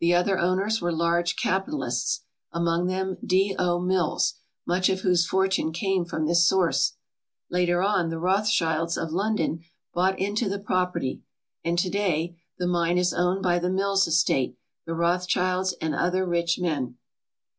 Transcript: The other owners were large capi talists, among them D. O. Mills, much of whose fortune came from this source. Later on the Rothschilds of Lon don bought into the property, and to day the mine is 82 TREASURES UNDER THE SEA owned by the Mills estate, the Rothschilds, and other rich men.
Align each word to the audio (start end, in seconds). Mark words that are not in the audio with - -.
The 0.00 0.14
other 0.14 0.38
owners 0.38 0.80
were 0.80 0.90
large 0.90 1.36
capi 1.36 1.70
talists, 1.70 2.20
among 2.50 2.86
them 2.86 3.18
D. 3.22 3.54
O. 3.58 3.78
Mills, 3.78 4.32
much 4.66 4.88
of 4.88 5.00
whose 5.02 5.26
fortune 5.26 5.70
came 5.70 6.06
from 6.06 6.24
this 6.24 6.46
source. 6.46 6.94
Later 7.50 7.82
on 7.82 8.08
the 8.08 8.18
Rothschilds 8.18 8.96
of 8.96 9.12
Lon 9.12 9.36
don 9.36 9.60
bought 9.92 10.18
into 10.18 10.48
the 10.48 10.58
property, 10.58 11.22
and 11.62 11.78
to 11.78 11.90
day 11.90 12.38
the 12.56 12.66
mine 12.66 12.96
is 12.96 13.12
82 13.12 13.12
TREASURES 13.12 13.16
UNDER 13.18 13.34
THE 13.34 13.34
SEA 13.34 13.36
owned 13.36 13.42
by 13.42 13.58
the 13.58 13.70
Mills 13.74 14.08
estate, 14.08 14.58
the 14.86 14.94
Rothschilds, 14.94 15.72
and 15.78 15.94
other 15.94 16.24
rich 16.24 16.58
men. 16.58 16.96